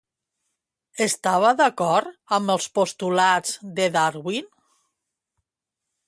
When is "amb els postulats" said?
2.37-3.53